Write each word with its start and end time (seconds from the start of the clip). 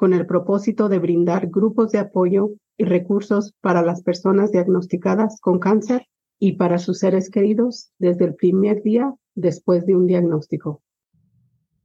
con 0.00 0.14
el 0.14 0.24
propósito 0.24 0.88
de 0.88 0.98
brindar 0.98 1.48
grupos 1.50 1.92
de 1.92 1.98
apoyo 1.98 2.52
y 2.78 2.84
recursos 2.84 3.52
para 3.60 3.82
las 3.82 4.02
personas 4.02 4.50
diagnosticadas 4.50 5.38
con 5.42 5.58
cáncer 5.58 6.06
y 6.38 6.52
para 6.52 6.78
sus 6.78 7.00
seres 7.00 7.28
queridos 7.28 7.92
desde 7.98 8.24
el 8.24 8.34
primer 8.34 8.82
día 8.82 9.14
después 9.34 9.84
de 9.84 9.96
un 9.96 10.06
diagnóstico. 10.06 10.80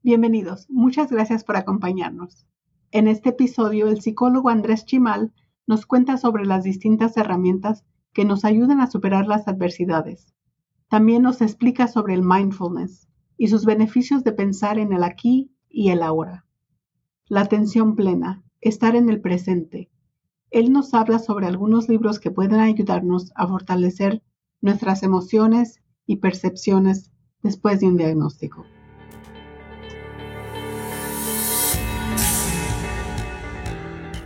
Bienvenidos, 0.02 0.66
muchas 0.70 1.12
gracias 1.12 1.44
por 1.44 1.58
acompañarnos. 1.58 2.48
En 2.92 3.09
este 3.09 3.32
episodio, 3.32 3.90
el 3.90 4.00
psicólogo 4.00 4.48
Andrés 4.48 4.86
Chimal 4.86 5.34
nos 5.68 5.86
cuenta 5.86 6.16
sobre 6.16 6.45
las 6.45 6.64
distintas 6.64 7.18
herramientas 7.18 7.84
que 8.14 8.23
nos 8.23 8.45
ayudan 8.45 8.80
a 8.80 8.90
superar 8.90 9.28
las 9.28 9.50
adversidades. 9.50 10.34
También 10.88 11.22
nos 11.22 11.42
explica 11.42 11.90
sobre 11.90 12.14
el 12.14 12.22
mindfulness 12.22 13.09
y 13.38 13.50
sus 13.50 13.66
beneficios 13.66 14.23
de 14.23 14.32
pensar 14.32 14.80
en 14.80 14.94
el 14.94 15.04
aquí 15.04 15.52
y 15.68 15.90
el 15.90 16.02
ahora. 16.02 16.45
La 17.28 17.42
atención 17.42 17.96
plena, 17.96 18.44
estar 18.62 18.96
en 18.96 19.10
el 19.10 19.20
presente, 19.20 19.90
él 20.52 20.72
nos 20.72 20.94
habla 20.94 21.18
sobre 21.18 21.48
algunos 21.48 21.90
libros 21.90 22.20
que 22.20 22.30
pueden 22.30 22.59
ayudarnos 22.59 23.32
a 23.34 23.48
fortalecer 23.48 24.22
nuestras 24.62 25.02
emociones 25.02 25.82
y 26.06 26.17
percepciones 26.17 27.09
después 27.42 27.80
de 27.80 27.88
un 27.88 27.98
diagnóstico. 27.98 28.64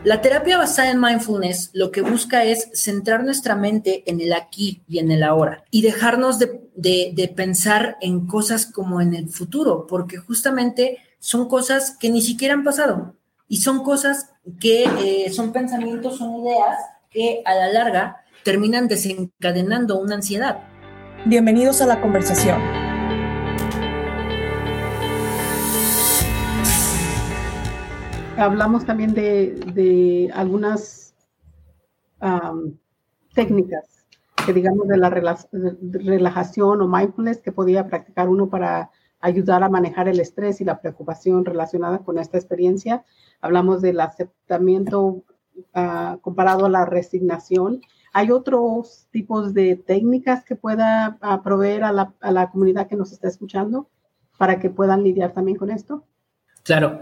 La 0.04 0.20
terapia 0.22 0.58
basada 0.58 0.92
en 0.92 1.00
mindfulness 1.00 1.72
lo 1.74 1.92
que 1.92 2.02
busca 2.02 2.44
es 2.44 2.70
centrar 2.74 3.24
nuestra 3.24 3.56
mente 3.56 4.04
en 4.10 4.20
el 4.20 4.34
aquí 4.34 4.82
y 4.90 5.00
en 5.00 5.12
el 5.12 5.24
ahora 5.24 5.64
y 5.72 5.84
dejarnos 5.84 6.38
de, 6.38 7.34
pensar 7.34 7.96
en 8.02 8.28
cosas 8.28 8.66
como 8.66 9.00
en 9.00 9.14
el 9.14 9.30
futuro, 9.30 9.88
porque 9.88 10.18
justamente 10.18 10.98
son 11.20 11.50
cosas 11.50 11.98
que 12.00 12.10
ni 12.10 12.22
siquiera 12.22 12.54
han 12.54 12.64
pasado. 12.64 13.16
Y 13.48 13.58
son 13.58 13.84
cosas 13.84 14.32
que 14.60 14.84
eh, 14.84 15.30
son 15.32 15.52
pensamientos, 15.52 16.18
son 16.18 16.46
ideas 16.46 16.78
que 17.10 17.42
a 17.46 17.54
la 17.56 17.72
larga 17.72 18.24
terminan 18.44 18.88
desencadenando 18.88 20.00
una 20.00 20.16
ansiedad. 20.16 20.62
Bienvenidos 21.26 21.82
a 21.82 21.88
la 21.88 22.00
conversación. 22.00 22.62
Hablamos 28.38 28.86
también 28.86 29.14
de, 29.14 30.32
algunas 30.34 31.14
técnicas 33.34 34.06
que 34.46 34.54
digamos 34.54 34.88
de 34.88 34.98
la 34.98 35.10
relajación 35.10 36.82
o 36.82 36.88
mindfulness 36.88 37.40
que 37.40 37.52
podía 37.52 37.88
practicar 37.88 38.30
uno 38.30 38.50
para 38.50 38.90
ayudar 39.20 39.64
a 39.64 39.70
manejar 39.70 40.08
el 40.08 40.20
estrés 40.20 40.62
y 40.62 40.66
la 40.66 40.80
preocupación 40.80 41.46
relacionada 41.46 42.00
con 42.00 42.18
esta 42.18 42.38
experiencia. 42.38 43.04
Hablamos 43.42 43.82
del 43.82 44.00
aceptamiento 44.00 45.24
ah, 45.74 46.18
comparado 46.22 46.66
a 46.66 46.70
la 46.70 46.86
resignación. 46.86 47.82
¿Hay 48.14 48.32
otros 48.32 49.08
tipos 49.12 49.54
de 49.54 49.76
técnicas 49.76 50.44
que 50.44 50.56
pueda 50.56 51.18
ah, 51.22 51.42
proveer 51.44 51.84
a 51.84 51.92
la, 51.92 52.14
a 52.22 52.32
la 52.32 52.50
comunidad 52.50 52.88
que 52.88 52.96
nos 52.96 53.12
está 53.12 53.28
escuchando 53.28 53.90
para 54.38 54.60
que 54.60 54.70
puedan 54.70 55.04
lidiar 55.04 55.34
también 55.34 55.58
con 55.58 55.70
esto? 55.70 56.06
Claro. 56.64 57.02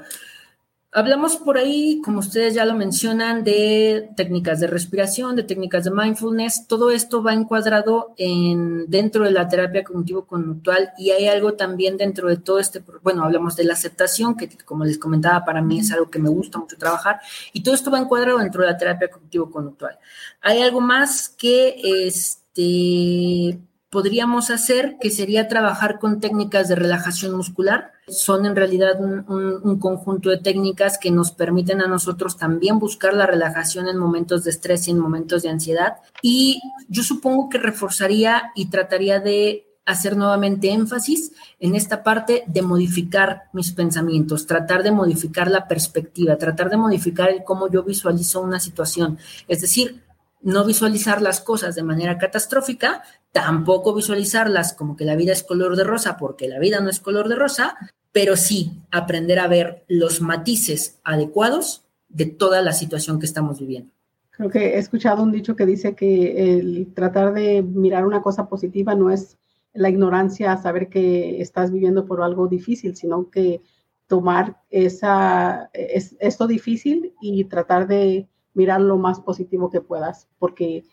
Hablamos 0.97 1.35
por 1.35 1.59
ahí, 1.59 2.01
como 2.03 2.17
ustedes 2.17 2.55
ya 2.55 2.65
lo 2.65 2.73
mencionan, 2.73 3.43
de 3.43 4.09
técnicas 4.15 4.59
de 4.59 4.65
respiración, 4.65 5.35
de 5.35 5.43
técnicas 5.43 5.83
de 5.83 5.91
mindfulness. 5.91 6.65
Todo 6.65 6.89
esto 6.89 7.21
va 7.21 7.35
encuadrado 7.35 8.15
en, 8.17 8.89
dentro 8.89 9.23
de 9.23 9.29
la 9.29 9.47
terapia 9.47 9.83
cognitivo-conductual 9.83 10.93
y 10.97 11.11
hay 11.11 11.27
algo 11.27 11.53
también 11.53 11.97
dentro 11.97 12.29
de 12.29 12.37
todo 12.37 12.57
este, 12.57 12.81
bueno, 13.03 13.23
hablamos 13.23 13.55
de 13.55 13.65
la 13.65 13.73
aceptación, 13.73 14.35
que 14.35 14.49
como 14.65 14.85
les 14.85 14.97
comentaba, 14.97 15.45
para 15.45 15.61
mí 15.61 15.81
es 15.81 15.91
algo 15.91 16.09
que 16.09 16.17
me 16.17 16.29
gusta 16.29 16.57
mucho 16.57 16.79
trabajar 16.79 17.19
y 17.53 17.61
todo 17.61 17.75
esto 17.75 17.91
va 17.91 17.99
encuadrado 17.99 18.39
dentro 18.39 18.63
de 18.63 18.71
la 18.71 18.77
terapia 18.79 19.11
cognitivo-conductual. 19.11 19.99
Hay 20.41 20.63
algo 20.63 20.81
más 20.81 21.29
que 21.29 21.75
este, 22.07 23.59
podríamos 23.89 24.49
hacer, 24.49 24.97
que 24.99 25.09
sería 25.09 25.47
trabajar 25.47 25.99
con 25.99 26.19
técnicas 26.19 26.67
de 26.67 26.75
relajación 26.75 27.35
muscular. 27.35 27.91
Son 28.07 28.45
en 28.45 28.55
realidad 28.55 28.99
un, 28.99 29.79
conjunto 29.79 30.29
de 30.29 30.37
técnicas 30.37 30.97
que 30.97 31.11
nos 31.11 31.31
permiten 31.31 31.81
a 31.81 31.87
nosotros 31.87 32.37
también 32.37 32.79
buscar 32.79 33.13
la 33.13 33.25
relajación 33.25 33.87
en 33.87 33.97
momentos 33.97 34.43
de 34.43 34.51
estrés 34.51 34.87
y 34.87 34.91
en 34.91 34.99
momentos 34.99 35.43
de 35.43 35.49
ansiedad. 35.49 35.97
Y 36.21 36.61
yo 36.89 37.03
supongo 37.03 37.49
que 37.49 37.57
reforzaría 37.57 38.51
y 38.55 38.69
trataría 38.69 39.19
de 39.19 39.63
hacer 39.85 40.17
nuevamente 40.17 40.69
énfasis 40.69 41.31
en 41.61 41.73
esta 41.73 42.03
parte 42.03 42.43
de 42.45 42.61
modificar 42.61 43.43
mis 43.53 43.71
pensamientos, 43.71 44.45
tratar 44.45 44.83
de 44.83 44.91
modificar 44.91 45.49
la 45.49 45.65
perspectiva, 45.65 46.37
tratar 46.37 46.69
de 46.69 46.75
modificar 46.75 47.29
el 47.29 47.45
cómo 47.45 47.71
yo 47.71 47.83
visualizo 47.83 48.41
una 48.41 48.59
situación. 48.59 49.17
Es 49.47 49.61
decir, 49.61 50.03
no 50.41 50.65
visualizar 50.65 51.21
las 51.21 51.41
cosas 51.41 51.75
de 51.75 51.83
manera 51.83 52.17
catastrófica, 52.17 53.03
tampoco 53.31 53.93
visualizarlas 53.93 54.73
como 54.73 54.95
que 54.95 55.05
la 55.05 55.15
vida 55.15 55.33
es 55.33 55.43
color 55.43 55.75
de 55.75 55.83
rosa, 55.83 56.17
porque 56.17 56.47
la 56.47 56.59
vida 56.59 56.79
no 56.79 56.89
es 56.89 56.99
color 56.99 57.27
de 57.27 57.35
rosa, 57.35 57.77
pero 58.11 58.35
sí 58.35 58.81
aprender 58.91 59.39
a 59.39 59.47
ver 59.47 59.83
los 59.87 60.21
matices 60.21 60.99
adecuados 61.03 61.85
de 62.09 62.25
toda 62.25 62.61
la 62.61 62.73
situación 62.73 63.19
que 63.19 63.25
estamos 63.25 63.59
viviendo. 63.59 63.91
Creo 64.31 64.49
que 64.49 64.75
he 64.75 64.77
escuchado 64.77 65.23
un 65.23 65.31
dicho 65.31 65.55
que 65.55 65.65
dice 65.65 65.95
que 65.95 66.57
el 66.59 66.93
tratar 66.93 67.33
de 67.33 67.63
mirar 67.63 68.05
una 68.05 68.21
cosa 68.21 68.47
positiva 68.47 68.95
no 68.95 69.11
es 69.11 69.37
la 69.73 69.89
ignorancia 69.89 70.57
saber 70.57 70.89
que 70.89 71.41
estás 71.41 71.71
viviendo 71.71 72.05
por 72.05 72.21
algo 72.21 72.47
difícil, 72.47 72.95
sino 72.95 73.29
que 73.29 73.61
tomar 74.07 74.57
esa, 74.69 75.69
es, 75.73 76.15
esto 76.19 76.47
difícil 76.47 77.13
y 77.21 77.43
tratar 77.45 77.87
de 77.87 78.27
mirar 78.57 78.81
lo 78.81 78.97
más 78.97 79.19
positivo 79.19 79.69
que 79.69 79.81
puedas, 79.81 80.27
porque 80.39 80.83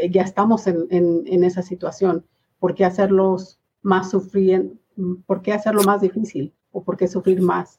eh, 0.00 0.10
ya 0.10 0.22
estamos 0.22 0.68
en, 0.68 1.44
esa 1.44 1.62
situación. 1.62 2.24
¿Por 2.60 2.74
qué 2.74 2.84
hacerlos 2.84 3.58
más 3.82 4.10
sufrir? 4.10 4.72
¿Por 5.26 5.42
qué 5.42 5.52
hacerlo 5.52 5.82
más 5.82 6.00
difícil? 6.00 6.54
¿O 6.70 6.84
por 6.84 6.96
qué 6.96 7.08
sufrir 7.08 7.42
más? 7.42 7.78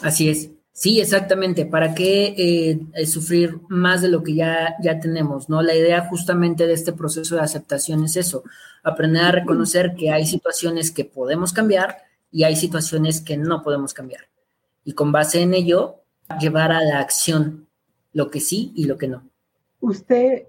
Así 0.00 0.30
es. 0.30 0.50
Sí, 0.72 0.98
exactamente. 0.98 1.66
¿Para 1.66 1.94
qué 1.94 2.80
eh, 2.94 3.06
sufrir 3.06 3.60
más 3.68 4.00
de 4.00 4.08
lo 4.08 4.22
que 4.22 4.34
ya, 4.34 4.76
ya 4.82 4.98
tenemos? 4.98 5.50
¿no? 5.50 5.60
La 5.60 5.74
idea 5.74 6.08
justamente 6.08 6.66
de 6.66 6.72
este 6.72 6.94
proceso 6.94 7.34
de 7.34 7.42
aceptación 7.42 8.04
es 8.04 8.16
eso, 8.16 8.44
aprender 8.82 9.24
a 9.24 9.32
reconocer 9.32 9.94
que 9.94 10.10
hay 10.10 10.24
situaciones 10.24 10.90
que 10.90 11.04
podemos 11.04 11.52
cambiar 11.52 11.98
y 12.32 12.44
hay 12.44 12.56
situaciones 12.56 13.20
que 13.20 13.36
no 13.36 13.62
podemos 13.62 13.92
cambiar. 13.92 14.22
Y 14.84 14.92
con 14.94 15.12
base 15.12 15.42
en 15.42 15.52
ello, 15.52 15.96
llevar 16.40 16.72
a 16.72 16.82
la 16.82 17.00
acción 17.00 17.66
lo 18.12 18.30
que 18.30 18.40
sí 18.40 18.72
y 18.74 18.84
lo 18.84 18.96
que 18.98 19.08
no. 19.08 19.22
¿Usted 19.80 20.44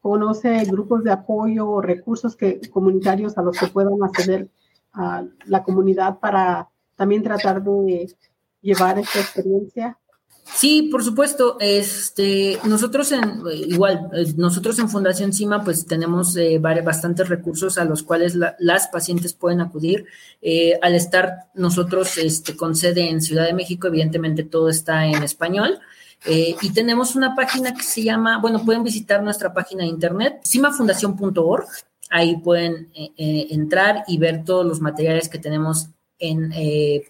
conoce 0.00 0.64
grupos 0.64 1.04
de 1.04 1.12
apoyo 1.12 1.68
o 1.68 1.80
recursos 1.80 2.36
que, 2.36 2.60
comunitarios 2.70 3.38
a 3.38 3.42
los 3.42 3.58
que 3.58 3.68
puedan 3.68 4.02
acceder 4.02 4.48
a 4.92 5.24
la 5.46 5.62
comunidad 5.62 6.18
para 6.18 6.68
también 6.96 7.22
tratar 7.22 7.62
de 7.62 8.14
llevar 8.60 8.98
esta 8.98 9.20
experiencia? 9.20 9.98
Sí, 10.44 10.88
por 10.90 11.04
supuesto. 11.04 11.56
Este, 11.60 12.58
nosotros 12.64 13.12
en 13.12 13.42
igual, 13.54 14.10
eh, 14.12 14.32
nosotros 14.36 14.78
en 14.78 14.88
Fundación 14.88 15.32
CIMA, 15.32 15.64
pues 15.64 15.86
tenemos 15.86 16.36
eh, 16.36 16.58
bastantes 16.58 17.28
recursos 17.28 17.78
a 17.78 17.84
los 17.84 18.02
cuales 18.02 18.36
las 18.58 18.88
pacientes 18.88 19.34
pueden 19.34 19.60
acudir. 19.60 20.06
Eh, 20.40 20.78
al 20.82 20.94
estar 20.94 21.48
nosotros 21.54 22.18
este, 22.18 22.56
con 22.56 22.74
sede 22.74 23.08
en 23.08 23.22
Ciudad 23.22 23.46
de 23.46 23.54
México, 23.54 23.86
evidentemente 23.86 24.42
todo 24.42 24.68
está 24.68 25.06
en 25.06 25.22
español. 25.22 25.78
Y 26.24 26.72
tenemos 26.72 27.16
una 27.16 27.34
página 27.34 27.74
que 27.74 27.82
se 27.82 28.04
llama, 28.04 28.38
bueno, 28.38 28.64
pueden 28.64 28.84
visitar 28.84 29.24
nuestra 29.24 29.52
página 29.52 29.82
de 29.82 29.88
internet, 29.88 30.40
cimafundación.org. 30.46 31.66
Ahí 32.10 32.36
pueden 32.36 32.92
entrar 33.16 34.04
y 34.06 34.18
ver 34.18 34.44
todos 34.44 34.64
los 34.64 34.80
materiales 34.80 35.28
que 35.28 35.40
tenemos 35.40 35.88
en, 36.20 36.52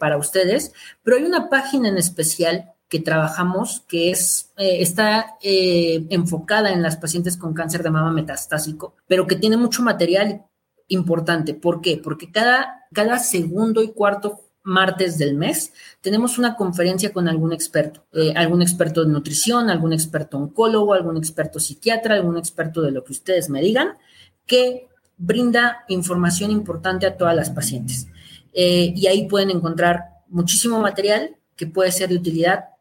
para 0.00 0.16
ustedes. 0.16 0.72
Pero 1.02 1.18
hay 1.18 1.24
una 1.24 1.50
página 1.50 1.90
en 1.90 1.98
especial 1.98 2.71
que 2.92 3.00
trabajamos 3.00 3.80
que 3.88 4.10
es, 4.10 4.52
está 4.58 5.38
enfocada 5.40 6.70
en 6.72 6.82
las 6.82 6.98
pacientes 6.98 7.38
con 7.38 7.54
cáncer 7.54 7.82
de 7.82 7.88
mama 7.88 8.12
metastásico, 8.12 8.96
pero 9.06 9.26
que 9.26 9.36
tiene 9.36 9.56
mucho 9.56 9.82
material 9.82 10.44
importante. 10.88 11.54
¿Por 11.54 11.80
qué? 11.80 11.96
Porque 11.96 12.30
cada, 12.30 12.84
cada 12.92 13.18
segundo 13.18 13.82
y 13.82 13.92
cuarto 13.92 14.40
martes 14.62 15.16
del 15.16 15.36
mes 15.36 15.72
tenemos 16.02 16.36
una 16.36 16.54
conferencia 16.54 17.14
con 17.14 17.28
algún 17.28 17.54
experto, 17.54 18.04
eh, 18.12 18.34
algún 18.36 18.60
experto 18.60 19.02
de 19.02 19.10
nutrición, 19.10 19.70
algún 19.70 19.94
experto 19.94 20.36
oncólogo, 20.36 20.92
algún 20.92 21.16
experto 21.16 21.58
psiquiatra, 21.58 22.16
algún 22.16 22.36
experto 22.36 22.82
de 22.82 22.90
lo 22.90 23.04
que 23.04 23.12
ustedes 23.12 23.48
me 23.48 23.62
digan, 23.62 23.96
que 24.44 24.88
brinda 25.16 25.84
información 25.88 26.50
importante 26.50 27.06
a 27.06 27.16
todas 27.16 27.34
las 27.34 27.48
pacientes. 27.48 28.08
Eh, 28.52 28.92
y 28.94 29.06
ahí 29.06 29.26
pueden 29.28 29.50
encontrar 29.50 30.10
muchísimo 30.28 30.78
material 30.78 31.36
que 31.56 31.66
puede 31.66 31.90
ser 31.90 32.10
de 32.10 32.16
utilidad 32.16 32.71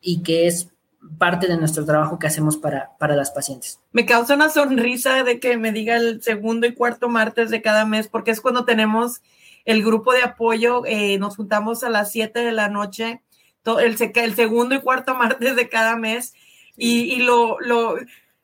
y 0.00 0.22
que 0.22 0.46
es 0.46 0.70
parte 1.18 1.46
de 1.46 1.56
nuestro 1.56 1.84
trabajo 1.84 2.18
que 2.18 2.26
hacemos 2.26 2.56
para, 2.56 2.96
para 2.98 3.16
las 3.16 3.30
pacientes. 3.30 3.80
Me 3.92 4.06
causa 4.06 4.34
una 4.34 4.48
sonrisa 4.48 5.24
de 5.24 5.40
que 5.40 5.56
me 5.56 5.72
diga 5.72 5.96
el 5.96 6.22
segundo 6.22 6.66
y 6.66 6.74
cuarto 6.74 7.08
martes 7.08 7.50
de 7.50 7.62
cada 7.62 7.84
mes, 7.84 8.08
porque 8.08 8.30
es 8.30 8.40
cuando 8.40 8.64
tenemos 8.64 9.22
el 9.64 9.84
grupo 9.84 10.12
de 10.12 10.22
apoyo, 10.22 10.84
eh, 10.86 11.18
nos 11.18 11.36
juntamos 11.36 11.84
a 11.84 11.90
las 11.90 12.12
7 12.12 12.40
de 12.40 12.52
la 12.52 12.68
noche, 12.68 13.22
el, 13.64 13.96
el 14.14 14.34
segundo 14.34 14.74
y 14.74 14.80
cuarto 14.80 15.14
martes 15.16 15.56
de 15.56 15.68
cada 15.68 15.96
mes, 15.96 16.34
y, 16.76 17.14
y 17.14 17.22
lo, 17.22 17.58
lo, 17.60 17.96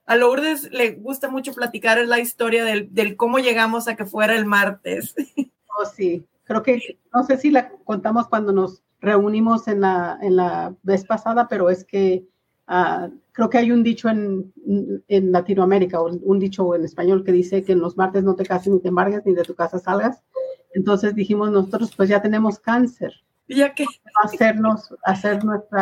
a 0.07 0.17
Lourdes 0.17 0.71
le 0.73 0.93
gusta 0.93 1.29
mucho 1.29 1.53
platicar 1.55 1.99
la 2.07 2.21
historia 2.21 2.65
del, 2.65 2.93
del, 2.95 3.17
cómo 3.17 3.39
llegamos 3.39 3.89
a 3.89 3.97
que 3.97 4.05
fuera 4.05 4.35
el 4.37 4.47
martes. 4.47 5.15
Oh, 5.79 5.85
sí, 5.85 6.25
creo 6.45 6.63
que, 6.63 6.99
no 7.13 7.25
sé 7.25 7.37
si 7.37 7.51
la 7.51 7.69
contamos 7.85 8.29
cuando 8.29 8.53
nos 8.53 8.83
reunimos 9.07 9.69
en 9.69 9.81
la, 9.83 10.19
en 10.21 10.37
la 10.37 10.75
vez 10.83 11.05
pasada, 11.05 11.47
pero 11.49 11.71
es 11.71 11.85
que 11.85 12.27
uh, 12.69 13.09
creo 13.33 13.49
que 13.49 13.59
hay 13.59 13.71
un 13.71 13.83
dicho 13.85 14.09
en, 14.09 14.53
en 15.07 15.33
Latinoamérica, 15.33 16.01
o 16.01 16.07
un 16.11 16.39
dicho 16.39 16.75
en 16.75 16.85
español 16.85 17.25
que 17.25 17.33
dice 17.33 17.63
que 17.63 17.73
en 17.73 17.81
los 17.81 17.97
martes 17.97 18.25
no 18.25 18.35
te 18.35 18.45
cases 18.45 18.73
ni 18.73 18.81
te 18.81 18.89
embargues 18.89 19.25
ni 19.25 19.33
de 19.35 19.45
tu 19.45 19.55
casa 19.55 19.79
salgas. 19.79 20.23
Entonces 20.75 21.15
dijimos 21.15 21.51
nosotros, 21.51 21.95
pues 21.97 22.09
ya 22.09 22.21
tenemos 22.21 22.59
cáncer. 22.59 23.13
¿Ya 23.49 23.73
que 23.75 23.87
Hacernos, 24.25 24.93
hacer 25.05 25.45
nuestro 25.45 25.79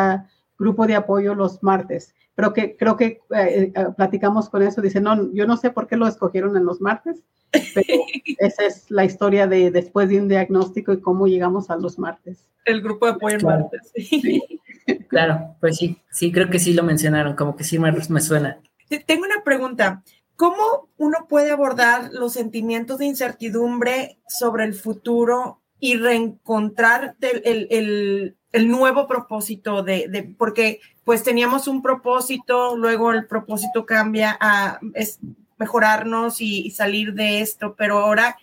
grupo 0.57 0.87
de 0.87 0.95
apoyo 0.95 1.35
los 1.35 1.61
martes. 1.63 2.13
Pero 2.35 2.53
que 2.53 2.75
creo 2.75 2.97
que 2.97 3.21
eh, 3.35 3.71
eh, 3.73 3.85
platicamos 3.95 4.49
con 4.49 4.61
eso. 4.61 4.81
Dice, 4.81 4.99
no, 4.99 5.31
yo 5.33 5.47
no 5.47 5.57
sé 5.57 5.71
por 5.71 5.87
qué 5.87 5.95
lo 5.95 6.07
escogieron 6.07 6.57
en 6.57 6.65
los 6.65 6.81
martes, 6.81 7.23
pero 7.51 7.87
esa 8.39 8.65
es 8.65 8.91
la 8.91 9.05
historia 9.05 9.47
de 9.47 9.71
después 9.71 10.09
de 10.09 10.19
un 10.19 10.27
diagnóstico 10.27 10.93
y 10.93 11.01
cómo 11.01 11.27
llegamos 11.27 11.69
a 11.69 11.77
los 11.77 11.97
martes. 11.97 12.49
El 12.65 12.81
grupo 12.81 13.05
de 13.05 13.13
apoyo 13.13 13.37
claro. 13.37 13.61
martes. 13.61 13.91
Sí. 13.95 14.43
Claro, 15.07 15.55
pues 15.61 15.77
sí, 15.77 15.97
sí, 16.11 16.31
creo 16.31 16.49
que 16.49 16.59
sí 16.59 16.73
lo 16.73 16.83
mencionaron, 16.83 17.35
como 17.35 17.55
que 17.55 17.63
sí 17.63 17.79
me, 17.79 17.91
me 17.91 18.21
suena. 18.21 18.59
Tengo 19.07 19.25
una 19.25 19.43
pregunta. 19.43 20.03
¿Cómo 20.35 20.89
uno 20.97 21.25
puede 21.27 21.51
abordar 21.51 22.11
los 22.11 22.33
sentimientos 22.33 22.99
de 22.99 23.05
incertidumbre 23.05 24.19
sobre 24.27 24.65
el 24.65 24.73
futuro 24.73 25.61
y 25.79 25.97
reencontrar 25.97 27.15
el, 27.21 27.41
el, 27.45 27.67
el, 27.69 28.37
el 28.55 28.69
nuevo 28.69 29.05
propósito 29.05 29.83
de, 29.83 30.07
de, 30.07 30.23
porque 30.23 30.79
pues 31.03 31.23
teníamos 31.23 31.67
un 31.67 31.81
propósito, 31.81 32.77
luego 32.77 33.11
el 33.11 33.27
propósito 33.27 33.85
cambia 33.85 34.37
a 34.39 34.79
es 34.93 35.19
mejorarnos 35.57 36.39
y, 36.39 36.65
y 36.65 36.71
salir 36.71 37.13
de 37.13 37.41
esto, 37.41 37.75
pero 37.77 37.99
ahora 37.99 38.37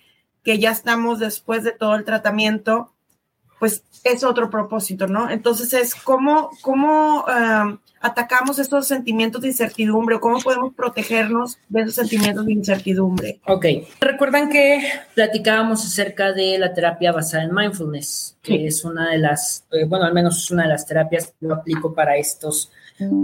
que 0.45 0.59
ya 0.59 0.71
estamos 0.71 1.19
después 1.19 1.65
de 1.65 1.73
todo 1.73 1.95
el 1.95 2.05
tratamiento, 2.05 2.93
pues 3.63 3.85
es 4.03 4.25
otro 4.25 4.51
propósito, 4.51 5.07
¿no? 5.07 5.31
Entonces 5.31 5.73
es 5.73 5.95
cómo, 5.95 6.51
cómo 6.63 7.25
um, 7.27 7.79
atacamos 8.01 8.59
estos 8.59 8.89
sentimientos 8.89 9.41
de 9.41 9.47
incertidumbre 9.47 10.17
o 10.17 10.21
cómo 10.21 10.41
podemos 10.41 10.75
protegernos 10.75 11.59
de 11.69 11.83
esos 11.83 11.95
sentimientos 11.95 12.45
de 12.45 12.55
incertidumbre. 12.55 13.39
Ok, 13.47 13.67
recuerdan 14.01 14.51
que 14.51 14.83
platicábamos 15.15 15.87
acerca 15.87 16.33
de 16.33 16.59
la 16.59 16.75
terapia 16.75 17.13
basada 17.13 17.45
en 17.45 17.55
mindfulness, 17.55 18.37
que 18.43 18.55
sí. 18.55 18.67
es 18.67 18.85
una 18.85 19.11
de 19.11 19.19
las, 19.19 19.65
eh, 19.71 19.85
bueno, 19.85 20.07
al 20.07 20.13
menos 20.13 20.39
es 20.39 20.51
una 20.51 20.65
de 20.65 20.71
las 20.71 20.85
terapias 20.85 21.27
que 21.27 21.47
yo 21.47 21.55
aplico 21.55 21.95
para 21.95 22.17
estos 22.17 22.73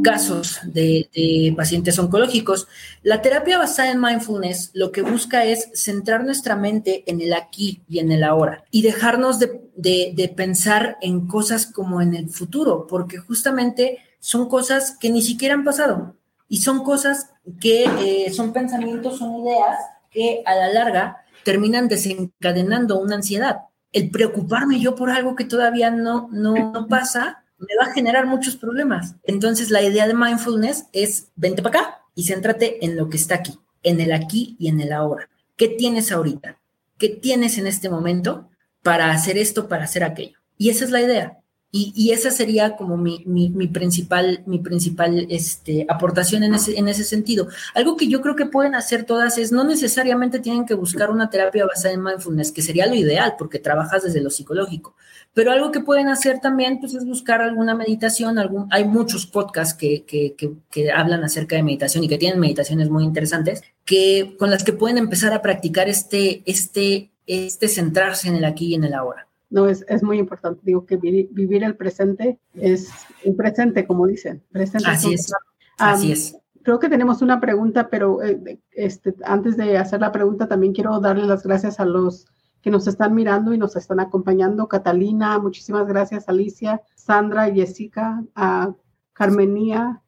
casos 0.03 0.61
de, 0.65 1.09
de, 1.15 1.55
pacientes 1.57 1.99
oncológicos. 1.99 2.69
La 3.03 3.23
terapia 3.23 3.59
basada 3.59 3.91
en 3.91 4.01
mindfulness 4.01 4.71
lo 4.75 4.93
que 4.93 5.03
busca 5.03 5.45
es 5.45 5.71
centrar 5.75 6.25
nuestra 6.25 6.57
mente 6.57 7.05
en 7.07 7.21
el 7.21 7.33
aquí 7.33 7.83
y 7.89 7.99
en 7.99 8.13
el 8.13 8.25
ahora 8.25 8.65
y 8.71 8.83
dejarnos 8.83 9.39
de, 9.39 9.61
de, 9.77 10.13
de 10.15 10.28
pensar 10.29 10.97
en 11.01 11.27
cosas 11.27 11.67
como 11.67 12.01
en 12.01 12.15
el 12.15 12.31
futuro, 12.31 12.87
porque 12.87 13.19
justamente 13.19 13.99
son 14.21 14.49
cosas 14.49 14.97
que 14.99 15.11
ni 15.11 15.23
siquiera 15.23 15.55
han 15.55 15.65
pasado 15.65 16.17
y 16.49 16.59
son 16.59 16.83
cosas 16.83 17.31
que 17.61 17.85
eh, 17.85 18.33
son 18.33 18.53
pensamientos, 18.53 19.19
son 19.19 19.45
ideas 19.45 19.79
que 20.11 20.43
a 20.47 20.55
la 20.55 20.73
larga 20.73 21.25
terminan 21.45 21.89
desencadenando 21.89 22.99
una 22.99 23.17
ansiedad. 23.17 23.63
El 23.93 24.11
preocuparme 24.11 24.81
yo 24.81 24.95
por 24.95 25.11
algo 25.11 25.35
que 25.35 25.45
todavía 25.45 25.91
no, 25.91 26.29
no, 26.33 26.73
no 26.73 26.89
pasa 26.89 27.45
me 27.59 27.77
va 27.81 27.91
a 27.91 27.95
generar 27.95 28.27
muchos 28.27 28.57
problemas. 28.57 29.17
Entonces, 29.25 29.71
la 29.71 29.83
idea 29.83 30.07
de 30.07 30.15
mindfulness 30.15 30.87
es 30.93 31.29
vente 31.37 31.63
para 31.63 31.81
acá 31.81 32.01
y 32.15 32.25
céntrate 32.25 32.85
en 32.85 32.97
lo 32.97 33.09
que 33.09 33.17
está 33.17 33.37
aquí, 33.37 33.59
en 33.83 34.01
el 34.01 34.13
aquí 34.13 34.57
y 34.59 34.69
en 34.69 34.81
el 34.81 34.93
ahora. 34.93 35.29
¿Qué 35.57 35.69
tienes 35.69 36.13
ahorita? 36.13 36.59
¿Qué 36.99 37.09
tienes 37.09 37.59
en 37.59 37.67
este 37.67 37.89
momento 37.89 38.49
para 38.83 39.11
hacer 39.11 39.39
esto, 39.39 39.69
para 39.69 39.85
hacer 39.85 40.05
aquello? 40.05 40.39
Y 40.57 40.71
esa 40.71 40.85
es 40.85 40.91
la 40.91 41.01
idea. 41.01 41.39
Y, 41.71 42.13
esa 42.13 42.31
sería 42.31 42.77
como 42.77 42.97
mi, 42.97 43.23
mi, 43.27 43.51
mi, 43.51 43.67
principal, 43.67 44.43
mi 44.47 44.59
principal 44.59 45.27
este, 45.29 45.85
aportación 45.91 46.43
en 46.43 46.55
ese, 46.55 46.79
en 46.79 46.89
ese 46.89 47.05
sentido. 47.05 47.47
Algo 47.75 47.95
que 47.95 48.09
yo 48.09 48.23
creo 48.23 48.35
que 48.37 48.47
pueden 48.47 48.75
hacer 48.75 49.05
todas 49.05 49.37
es 49.37 49.53
no 49.53 49.65
necesariamente 49.65 50.39
tienen 50.39 50.65
que 50.65 50.73
buscar 50.73 51.11
una 51.11 51.29
terapia 51.29 51.67
basada 51.67 51.93
en 51.93 52.03
mindfulness, 52.03 52.53
que 52.53 52.63
sería 52.63 52.87
lo 52.87 52.95
ideal 52.95 53.35
porque 53.39 53.59
trabajas 53.59 54.05
desde 54.05 54.23
lo 54.23 54.31
psicológico. 54.31 54.97
Pero 55.35 55.53
algo 55.53 55.71
que 55.71 55.81
pueden 55.81 56.09
hacer 56.09 56.41
también 56.41 56.81
pues, 56.81 56.95
es 56.95 57.05
buscar 57.05 57.43
alguna 57.43 57.75
meditación. 57.75 58.39
Algún, 58.39 58.67
hay 58.71 58.87
muchos 58.87 59.27
podcasts 59.27 59.75
que, 59.75 60.05
que, 60.07 60.35
que 60.71 60.91
hablan 60.91 61.23
acerca 61.23 61.57
de 61.57 61.63
meditación 61.63 62.03
y 62.03 62.09
que 62.09 62.17
tienen 62.17 62.41
meditaciones 62.41 62.89
muy 62.89 63.05
interesantes, 63.05 63.63
que, 63.85 64.37
con 64.39 64.51
las 64.51 64.65
que 64.65 64.73
pueden 64.73 64.97
empezar 64.97 65.35
a 65.35 65.43
practicar 65.43 65.87
este, 65.91 66.43
este, 66.47 67.11
este 67.29 67.69
centrarse 67.69 68.29
en 68.29 68.37
el 68.37 68.45
aquí 68.45 68.69
y 68.69 68.75
en 68.75 68.85
el 68.85 68.95
ahora. 68.95 69.29
No, 69.51 69.69
es, 69.69 69.85
es 69.89 70.03
muy 70.03 70.19
importante. 70.19 70.61
Digo 70.65 70.85
que 70.85 70.97
vivir, 70.97 71.29
vivir 71.31 71.63
el 71.63 71.77
presente 71.77 72.39
es 72.55 72.91
el 73.25 73.35
presente, 73.35 73.87
como 73.87 74.07
dicen. 74.07 74.43
Presente 74.51 74.89
Así 74.89 75.15
es. 75.15 75.31
Um, 75.31 75.37
Así 75.79 76.13
es. 76.13 76.37
Creo 76.63 76.79
que 76.79 76.89
tenemos 76.89 77.23
una 77.23 77.41
pregunta, 77.41 77.89
pero 77.89 78.23
eh, 78.23 78.61
este, 78.73 79.15
antes 79.25 79.57
de 79.57 79.79
hacer 79.79 80.01
la 80.01 80.13
pregunta, 80.13 80.49
también 80.49 80.75
quiero 80.75 81.01
darle 81.01 81.25
las 81.25 81.43
gracias 81.43 81.81
a 81.81 81.85
los 81.85 82.27
que 82.61 82.71
nos 82.71 82.87
están 82.87 83.15
mirando 83.15 83.55
y 83.55 83.59
nos 83.59 83.77
están 83.77 84.01
acompañando. 84.01 84.69
Catalina, 84.69 85.39
muchísimas 85.39 85.87
gracias, 85.87 86.29
Alicia, 86.29 86.83
Sandra, 86.95 87.51
Jessica, 87.51 88.23
a 88.35 88.75
Carmenía, 89.13 90.03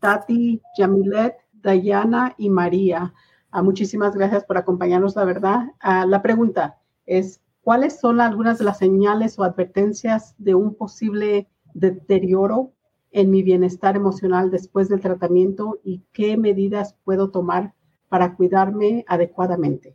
Tati, 0.00 0.60
Yamilet, 0.76 1.36
Dayana 1.52 2.34
y 2.36 2.50
María. 2.50 3.14
A 3.54 3.62
muchísimas 3.62 4.16
gracias 4.16 4.44
por 4.44 4.58
acompañarnos, 4.58 5.14
la 5.14 5.24
verdad. 5.24 5.66
A 5.78 6.06
la 6.06 6.22
pregunta 6.22 6.80
es, 7.06 7.40
¿cuáles 7.62 8.00
son 8.00 8.20
algunas 8.20 8.58
de 8.58 8.64
las 8.64 8.78
señales 8.78 9.38
o 9.38 9.44
advertencias 9.44 10.34
de 10.38 10.56
un 10.56 10.74
posible 10.74 11.46
deterioro 11.72 12.72
en 13.12 13.30
mi 13.30 13.44
bienestar 13.44 13.94
emocional 13.94 14.50
después 14.50 14.88
del 14.88 15.00
tratamiento 15.00 15.78
y 15.84 16.02
qué 16.12 16.36
medidas 16.36 16.96
puedo 17.04 17.30
tomar 17.30 17.74
para 18.08 18.34
cuidarme 18.34 19.04
adecuadamente? 19.06 19.94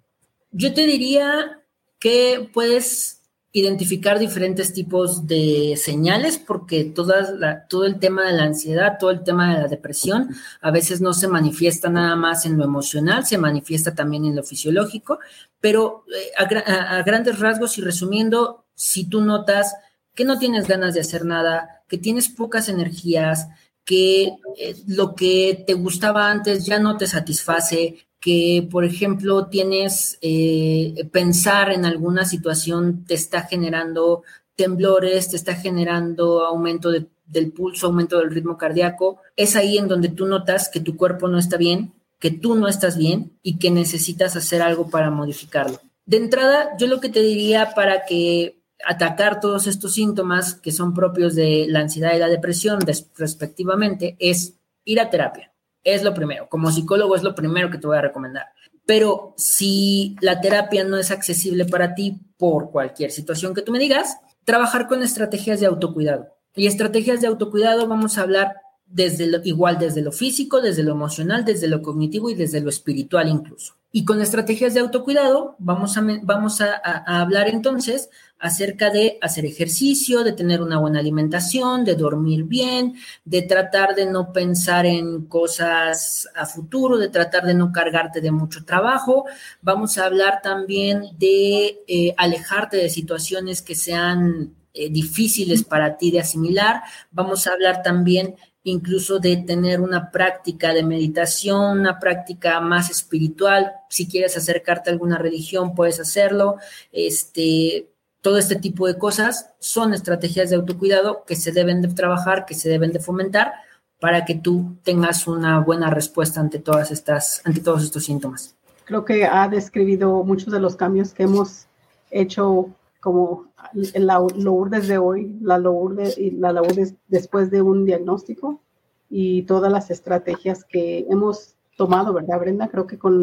Yo 0.51 0.73
te 0.73 0.85
diría 0.85 1.61
que 1.99 2.49
puedes 2.53 3.18
identificar 3.51 4.19
diferentes 4.19 4.73
tipos 4.73 5.25
de 5.25 5.73
señales 5.75 6.37
porque 6.37 6.83
todo 6.85 7.85
el 7.85 7.99
tema 7.99 8.25
de 8.25 8.33
la 8.33 8.43
ansiedad, 8.43 8.97
todo 8.99 9.09
el 9.09 9.23
tema 9.23 9.53
de 9.53 9.61
la 9.61 9.67
depresión 9.67 10.29
a 10.61 10.69
veces 10.69 11.01
no 11.01 11.13
se 11.13 11.27
manifiesta 11.27 11.89
nada 11.89 12.15
más 12.15 12.45
en 12.45 12.57
lo 12.57 12.63
emocional, 12.63 13.25
se 13.25 13.39
manifiesta 13.39 13.95
también 13.95 14.25
en 14.25 14.35
lo 14.35 14.43
fisiológico, 14.43 15.19
pero 15.59 16.05
eh, 16.15 16.31
a, 16.37 16.97
a, 16.97 17.03
grandes 17.03 17.39
rasgos 17.39 17.77
y 17.79 17.81
resumiendo, 17.81 18.65
si 18.75 19.09
tú 19.09 19.21
notas 19.21 19.73
que 20.13 20.25
no 20.25 20.37
tienes 20.37 20.67
ganas 20.67 20.93
de 20.93 21.01
hacer 21.01 21.25
nada, 21.25 21.83
que 21.87 21.97
tienes 21.97 22.29
pocas 22.29 22.69
energías, 22.69 23.47
que 23.83 24.35
eh, 24.57 24.75
lo 24.85 25.15
que 25.15 25.63
te 25.65 25.73
gustaba 25.73 26.29
antes 26.29 26.65
ya 26.65 26.77
no 26.77 26.97
te 26.97 27.07
satisface, 27.07 28.05
que, 28.19 28.67
por 28.69 28.83
ejemplo, 28.83 29.47
tienes 29.47 30.17
eh, 30.21 31.07
pensar 31.11 31.71
en 31.71 31.85
alguna 31.85 32.25
situación 32.25 33.05
te 33.05 33.13
está 33.13 33.43
generando 33.43 34.23
temblores, 34.55 35.29
te 35.29 35.38
está 35.38 35.55
generando 35.55 36.45
aumento 36.45 36.91
de, 36.91 37.07
del 37.25 37.51
pulso, 37.51 37.88
aumento 37.88 38.19
del 38.19 38.31
ritmo 38.31 38.57
cardíaco, 38.57 39.21
es 39.38 39.55
ahí 39.55 39.77
en 39.77 39.88
donde 39.88 40.09
tú 40.09 40.25
notas 40.25 40.69
que 40.69 40.81
tu 40.81 40.97
cuerpo 40.97 41.29
no 41.29 41.38
está 41.38 41.55
bien, 41.55 41.93
que 42.19 42.31
tú 42.31 42.55
no 42.55 42.67
estás 42.67 42.97
bien 42.97 43.38
y 43.41 43.57
que 43.57 43.71
necesitas 43.71 44.35
hacer 44.35 44.61
algo 44.61 44.89
para 44.89 45.09
modificarlo. 45.09 45.79
De 46.05 46.17
entrada, 46.17 46.75
yo 46.77 46.88
lo 46.88 46.99
que 46.99 47.09
te 47.09 47.21
diría 47.21 47.73
para 47.73 48.05
que 48.05 48.59
atacar 48.85 49.39
todos 49.39 49.67
estos 49.67 49.93
síntomas 49.93 50.55
que 50.55 50.71
son 50.71 50.93
propios 50.93 51.35
de 51.35 51.67
la 51.69 51.79
ansiedad 51.79 52.15
y 52.15 52.19
la 52.19 52.27
depresión 52.27 52.79
respectivamente 53.15 54.17
es 54.19 54.55
ir 54.83 54.99
a 54.99 55.09
terapia 55.09 55.53
es 55.83 56.03
lo 56.03 56.13
primero. 56.13 56.48
Como 56.50 56.71
psicólogo 56.71 57.15
es 57.15 57.24
lo 57.24 57.36
primero 57.36 57.69
que 57.69 57.77
te 57.77 57.88
voy 57.88 57.98
a 57.98 58.01
recomendar. 58.01 58.48
Pero 58.86 59.33
si 59.38 60.15
la 60.21 60.41
terapia 60.41 60.83
no 60.83 60.98
es 60.98 61.12
accesible 61.12 61.65
para 61.65 61.95
ti 61.95 62.19
por 62.38 62.71
cualquier 62.71 63.12
situación 63.12 63.53
que 63.53 63.62
tú 63.62 63.71
me 63.71 63.79
digas, 63.79 64.17
trabajar 64.45 64.88
con 64.88 65.03
estrategias 65.03 65.59
de 65.59 65.67
autocuidado. 65.67 66.27
Y 66.55 66.67
estrategias 66.67 67.21
de 67.21 67.27
autocuidado 67.27 67.88
vamos 67.88 68.17
a 68.17 68.21
hablar 68.21 68.55
desde 68.89 69.27
lo, 69.27 69.39
igual 69.43 69.77
desde 69.77 70.01
lo 70.01 70.12
físico, 70.12 70.62
desde 70.62 70.83
lo 70.83 70.91
emocional, 70.91 71.45
desde 71.45 71.67
lo 71.67 71.81
cognitivo 71.81 72.29
y 72.29 72.36
desde 72.36 72.59
lo 72.59 72.69
espiritual 72.69 73.29
incluso. 73.29 73.75
Y 73.91 74.05
con 74.05 74.21
estrategias 74.21 74.74
de 74.74 74.79
autocuidado 74.79 75.55
vamos 75.59 75.98
a, 75.98 76.03
vamos 76.24 76.62
a, 76.62 76.75
hablar 77.05 77.48
entonces 77.48 78.09
acerca 78.39 78.89
de 78.89 79.17
hacer 79.22 79.46
ejercicio, 79.46 80.24
de 80.24 80.31
tener 80.31 80.62
una 80.62 80.79
buena 80.79 81.00
alimentación, 81.00 81.84
de 81.84 81.96
dormir 81.96 82.46
bien, 82.46 82.96
de 83.25 83.41
tratar 83.41 83.96
de 83.96 84.05
no 84.05 84.31
pensar 84.31 84.86
en 84.86 85.25
cosas 85.25 86.29
a 86.36 86.46
futuro, 86.46 86.98
de 86.98 87.10
tratar 87.10 87.46
de 87.46 87.53
no 87.53 87.72
cargarte 87.72 88.22
de 88.22 88.31
mucho 88.31 88.63
trabajo. 88.63 89.25
Vamos 89.62 89.98
a 89.98 90.05
hablar 90.05 90.41
también 90.41 91.03
de 91.17 91.84
eh, 91.88 92.13
alejarte 92.17 92.77
de 92.77 92.89
situaciones 92.89 93.62
que 93.62 93.75
sean 93.75 94.55
eh, 94.74 94.89
difíciles 94.89 95.63
para 95.63 95.98
ti 95.98 96.10
de 96.12 96.22
asimilar. 96.22 96.81
Vamos 97.12 97.46
a 97.46 97.53
hablar 97.53 97.84
también 97.84 98.36
incluso 98.63 99.19
de 99.19 99.38
tener 99.38 99.81
una 99.81 100.12
práctica 100.12 100.74
de 100.74 100.84
meditación, 100.84 101.79
una 101.79 102.00
práctica 102.00 102.60
más 102.62 102.89
espiritual. 102.89 103.74
Si 103.89 104.08
quieres 104.08 104.38
acercarte 104.38 104.89
a 104.89 104.93
alguna 104.93 105.17
religión, 105.17 105.75
puedes 105.75 106.00
hacerlo. 106.00 106.58
Este, 106.91 107.89
todo 108.21 108.38
este 108.38 108.55
tipo 108.55 108.88
de 108.88 108.97
cosas 108.97 109.51
son 109.59 109.93
estrategias 109.93 110.49
de 110.49 110.57
autocuidado 110.57 111.23
que 111.25 111.35
se 111.35 111.51
deben 111.51 111.81
de 111.81 111.88
trabajar, 111.89 112.45
que 112.45 112.53
se 112.53 112.69
deben 112.69 112.91
de 112.91 112.99
fomentar 112.99 113.53
para 113.99 114.25
que 114.25 114.35
tú 114.35 114.77
tengas 114.83 115.27
una 115.27 115.59
buena 115.59 115.89
respuesta 115.89 116.39
ante 116.39 116.59
todas 116.59 116.91
estas, 116.91 117.41
ante 117.45 117.61
todos 117.61 117.83
estos 117.83 118.05
síntomas. 118.05 118.55
Creo 118.85 119.05
que 119.05 119.25
ha 119.25 119.47
descrito 119.47 120.23
muchos 120.23 120.51
de 120.51 120.59
los 120.59 120.75
cambios 120.75 121.13
que 121.13 121.23
hemos 121.23 121.67
hecho 122.11 122.69
como 122.99 123.45
la 123.93 124.19
Lourdes 124.35 124.88
de 124.88 124.97
hoy, 124.97 125.38
la 125.41 125.57
Lourdes 125.57 126.17
y 126.17 126.31
la 126.31 126.51
Lourdes 126.51 126.95
después 127.07 127.49
de 127.51 127.61
un 127.61 127.85
diagnóstico 127.85 128.61
y 129.09 129.43
todas 129.43 129.71
las 129.71 129.89
estrategias 129.91 130.63
que 130.65 131.05
hemos 131.09 131.55
tomado, 131.77 132.13
¿verdad, 132.13 132.39
Brenda? 132.39 132.67
Creo 132.67 132.88
que 132.88 132.97
con 132.97 133.21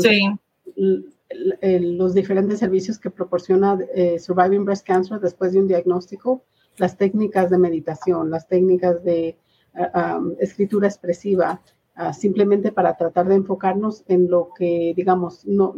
los 0.74 2.14
diferentes 2.14 2.58
servicios 2.58 2.98
que 2.98 3.10
proporciona 3.10 3.78
eh, 3.94 4.18
Surviving 4.18 4.64
Breast 4.64 4.86
Cancer 4.86 5.20
después 5.20 5.52
de 5.52 5.60
un 5.60 5.68
diagnóstico, 5.68 6.44
las 6.76 6.96
técnicas 6.96 7.50
de 7.50 7.58
meditación, 7.58 8.30
las 8.30 8.46
técnicas 8.48 9.02
de 9.02 9.38
ah, 9.74 10.20
escritura 10.38 10.88
expresiva, 10.88 11.60
ah, 11.94 12.12
simplemente 12.12 12.72
para 12.72 12.96
tratar 12.96 13.28
de 13.28 13.36
enfocarnos 13.36 14.04
en 14.08 14.28
lo 14.30 14.50
que, 14.56 14.92
digamos, 14.96 15.46
no, 15.46 15.74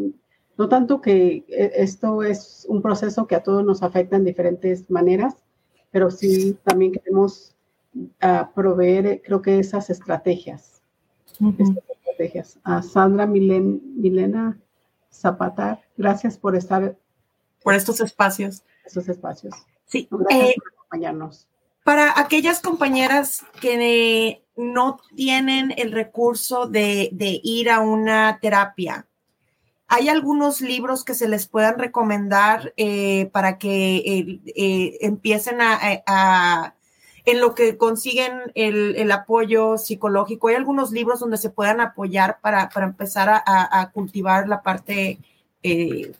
no 0.56 0.68
tanto 0.68 1.00
que 1.00 1.44
eh, 1.48 1.72
esto 1.76 2.22
es 2.22 2.66
un 2.68 2.82
proceso 2.82 3.26
que 3.26 3.36
a 3.36 3.42
todos 3.42 3.64
nos 3.64 3.82
afecta 3.82 4.16
en 4.16 4.24
diferentes 4.24 4.90
maneras, 4.90 5.36
pero 5.90 6.10
sí 6.10 6.58
también 6.64 6.92
queremos 6.92 7.54
uh, 7.94 8.52
proveer, 8.54 9.22
creo 9.22 9.40
que 9.40 9.58
esas 9.58 9.88
estrategias. 9.88 10.82
estrategias. 11.58 12.58
A 12.64 12.82
Sandra 12.82 13.26
Milena 13.26 14.58
Zapatar, 15.12 15.80
gracias 15.96 16.36
por 16.36 16.56
estar. 16.56 16.96
Por 17.62 17.74
estos 17.74 18.00
espacios. 18.00 18.62
Estos 18.84 19.08
espacios. 19.08 19.54
Sí. 19.86 20.08
gracias 20.10 20.50
eh, 20.50 20.54
por 20.56 20.72
acompañarnos. 20.72 21.46
Para 21.84 22.18
aquellas 22.20 22.60
compañeras 22.60 23.44
que 23.60 24.42
no 24.56 25.00
tienen 25.16 25.72
el 25.76 25.92
recurso 25.92 26.66
de, 26.66 27.08
de 27.12 27.40
ir 27.42 27.70
a 27.70 27.80
una 27.80 28.38
terapia, 28.40 29.08
¿Hay 29.90 30.10
algunos 30.10 30.60
libros 30.60 31.02
que 31.02 31.14
se 31.14 31.28
les 31.28 31.48
puedan 31.48 31.78
recomendar 31.78 32.74
eh, 32.76 33.30
para 33.32 33.56
que 33.56 33.96
eh, 33.96 34.40
eh, 34.54 34.98
empiecen 35.00 35.62
a, 35.62 36.74
en 37.24 37.40
lo 37.40 37.54
que 37.54 37.76
consiguen 37.76 38.32
el, 38.54 39.10
apoyo 39.10 39.78
psicológico? 39.78 40.48
¿Hay 40.48 40.56
algunos 40.56 40.92
libros 40.92 41.20
donde 41.20 41.36
se 41.36 41.50
puedan 41.50 41.80
apoyar 41.80 42.38
para, 42.40 42.70
empezar 42.76 43.42
a, 43.44 43.90
cultivar 43.92 44.48
la 44.48 44.62
parte 44.62 45.18
de, 45.62 46.14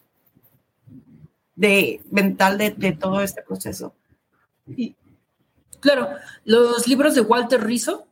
mental 2.11 2.59
de, 2.59 2.71
de, 2.71 2.93
todo 2.93 3.21
este 3.23 3.43
proceso? 3.43 3.95
Claro, 5.81 6.09
los 6.45 6.87
libros 6.87 7.15
de 7.15 7.21
Walter 7.21 7.63
Rizzo 7.63 8.09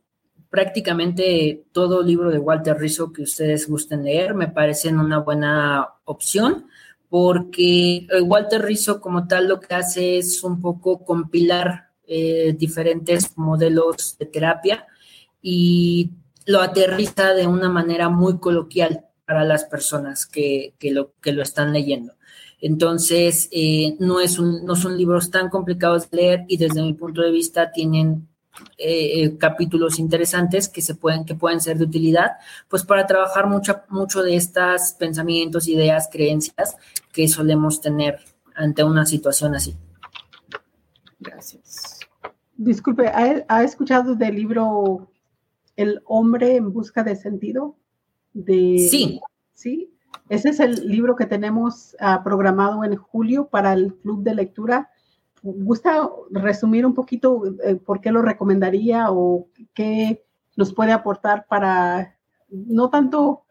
prácticamente 0.49 1.65
todo 1.71 2.01
libro 2.01 2.31
de 2.31 2.39
Walter 2.39 2.77
Rizzo 2.77 3.11
que 3.11 3.23
ustedes 3.23 3.69
gusten 3.69 4.03
leer 4.03 4.33
me 4.33 4.47
parecen 4.47 4.99
una 4.99 5.19
buena 5.19 5.95
opción 6.05 6.67
porque 7.09 8.07
eh, 8.09 8.21
Walter 8.21 8.63
Rizzo 8.63 9.01
como 9.01 9.27
tal 9.27 9.47
lo 9.47 9.59
que 9.59 9.75
hace 9.75 10.17
es 10.17 10.43
un 10.43 10.61
poco 10.61 11.03
compilar 11.05 11.86
eh, 12.07 12.55
diferentes 12.57 13.37
modelos 13.37 14.17
de 14.17 14.25
terapia 14.25 14.87
y 15.41 16.11
lo 16.45 16.61
aterriza 16.61 17.33
de 17.33 17.47
una 17.47 17.69
manera 17.69 18.09
muy 18.09 18.39
coloquial 18.39 19.05
para 19.25 19.43
las 19.43 19.65
personas 19.65 20.25
que, 20.25 20.73
lo, 20.81 21.11
que 21.21 21.33
lo 21.33 21.43
están 21.43 21.73
leyendo. 21.73 22.13
Entonces, 22.59 23.49
eh, 23.51 23.95
no, 23.99 24.19
es 24.19 24.39
un, 24.39 24.65
no 24.65 24.75
son 24.75 24.97
libros 24.97 25.29
tan 25.29 25.49
complicados 25.49 26.09
de 26.09 26.17
leer 26.17 26.45
y 26.47 26.57
desde 26.57 26.81
mi 26.81 26.93
punto 26.93 27.21
de 27.21 27.31
vista 27.31 27.71
tienen 27.71 28.27
eh, 28.77 29.23
eh, 29.23 29.37
capítulos 29.37 29.99
interesantes 29.99 30.67
que 30.67 30.81
se 30.81 30.95
pueden, 30.95 31.25
que 31.25 31.35
pueden 31.35 31.61
ser 31.61 31.77
de 31.77 31.83
utilidad, 31.83 32.31
pues 32.67 32.83
para 32.83 33.05
trabajar 33.05 33.47
mucho, 33.47 33.81
mucho 33.89 34.23
de 34.23 34.35
estos 34.35 34.93
pensamientos, 34.97 35.67
ideas, 35.67 36.09
creencias 36.11 36.75
que 37.11 37.27
solemos 37.27 37.81
tener 37.81 38.19
ante 38.55 38.83
una 38.83 39.05
situación 39.05 39.55
así. 39.55 39.75
Gracias. 41.19 41.96
Disculpe, 42.57 43.07
¿ha, 43.07 43.63
escuchado 43.63 44.15
del 44.15 44.35
libro 44.35 45.09
El 45.75 46.01
hombre 46.05 46.55
en 46.55 46.73
busca 46.73 47.03
de 47.03 47.15
sentido? 47.15 47.75
De, 48.33 48.87
sí. 48.91 49.21
Sí. 49.53 49.93
Ese 50.29 50.49
es 50.49 50.59
el 50.59 50.87
libro 50.87 51.15
que 51.15 51.25
tenemos 51.25 51.95
ah, 51.99 52.21
programado 52.23 52.83
en 52.83 52.95
julio 52.95 53.47
para 53.47 53.73
el 53.73 53.95
club 53.95 54.23
de 54.23 54.35
lectura 54.35 54.89
¿Gusta 55.43 56.09
resumir 56.31 56.85
un 56.85 56.93
poquito 56.93 57.43
eh, 57.63 57.75
por 57.75 58.01
qué 58.01 58.11
lo 58.11 58.21
recomendaría 58.21 59.11
o 59.11 59.47
qué 59.73 60.25
nos 60.55 60.73
puede 60.73 60.91
aportar 60.91 61.45
para, 61.47 62.17
no 62.49 62.89
tanto, 62.89 63.43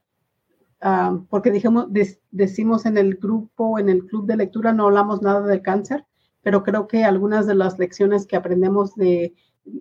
ah, 0.81 1.19
porque 1.31 1.51
dijimos, 1.51 1.87
decimos 2.31 2.87
en 2.87 2.99
el 2.99 3.15
grupo, 3.15 3.79
en 3.79 3.89
el 3.89 4.05
club 4.05 4.27
de 4.27 4.37
lectura, 4.37 4.73
no 4.73 4.87
hablamos 4.87 5.23
nada 5.23 5.47
del 5.47 5.63
cáncer, 5.63 6.05
pero 6.47 6.63
creo 6.63 6.87
que 6.87 7.03
algunas 7.03 7.49
de 7.49 7.57
las 7.57 7.77
lecciones 7.77 8.25
que 8.25 8.37
aprendemos 8.37 8.95
de 8.95 9.35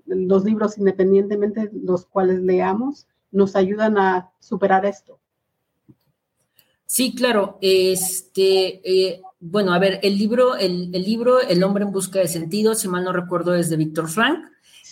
los 0.07 0.43
libros, 0.43 0.79
independientemente 0.79 1.67
de 1.67 1.79
los 1.83 2.07
cuales 2.07 2.41
leamos, 2.41 3.05
nos 3.31 3.55
ayudan 3.55 3.99
a 3.99 4.31
superar 4.39 4.83
esto. 4.83 5.19
Sí, 6.87 7.13
claro. 7.13 7.59
Este, 7.61 8.81
eh, 8.83 9.21
bueno, 9.39 9.73
a 9.73 9.77
ver, 9.77 9.99
el 10.01 10.17
libro, 10.17 10.55
el, 10.55 10.91
libro 10.91 11.39
El 11.39 11.63
hombre 11.63 11.85
en 11.85 11.91
busca 11.91 12.17
de 12.17 12.27
sentido, 12.27 12.73
si 12.73 12.87
mal 12.87 13.03
no 13.03 13.13
recuerdo, 13.13 13.53
es 13.53 13.69
de 13.69 13.77
Víctor 13.77 14.09
Frank. 14.09 14.45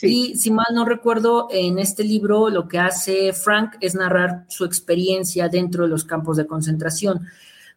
Y 0.04 0.36
si 0.36 0.52
mal 0.52 0.68
no 0.76 0.86
recuerdo, 0.86 1.48
en 1.50 1.80
este 1.80 2.04
libro 2.04 2.52
lo 2.52 2.68
que 2.68 2.78
hace 2.78 3.34
Frank 3.34 3.78
es 3.82 3.96
narrar 3.96 4.46
su 4.48 4.64
experiencia 4.64 5.50
dentro 5.50 5.86
de 5.86 5.90
los 5.90 6.04
campos 6.04 6.38
de 6.38 6.46
concentración. 6.46 7.26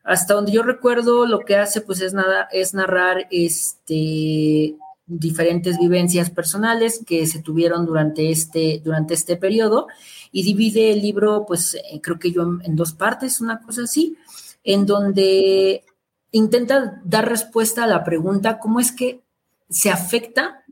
Hasta 0.07 0.35
donde 0.35 0.53
yo 0.53 0.63
recuerdo, 0.63 1.27
lo 1.27 1.41
que 1.41 1.57
hace 1.57 1.81
pues 1.81 2.01
es, 2.01 2.15
nada, 2.15 2.49
es 2.53 2.75
narrar 2.75 3.27
este, 3.33 4.77
diferentes 5.05 5.79
vivencias 5.81 6.31
personales 6.31 7.03
que 7.05 7.27
se 7.27 7.43
tuvieron 7.43 7.85
durante 7.87 8.31
este, 8.31 8.81
durante 8.85 9.15
este 9.15 9.37
periodo 9.37 9.89
y 10.31 10.45
divide 10.45 10.93
el 10.93 11.03
libro, 11.03 11.45
pues 11.45 11.75
eh, 11.75 12.01
creo 12.01 12.21
que 12.21 12.31
yo 12.31 12.43
en 12.63 12.77
dos 12.77 12.93
partes, 12.93 13.41
una 13.41 13.61
cosa 13.61 13.83
así, 13.83 14.17
en 14.63 14.87
donde 14.87 15.83
intenta 16.31 17.01
dar 17.05 17.29
respuesta 17.29 17.83
a 17.83 17.89
la 17.89 18.05
pregunta, 18.05 18.61
¿cómo 18.61 18.79
es 18.79 18.93
que 18.93 19.23
se 19.69 19.91
afecta, 19.91 20.63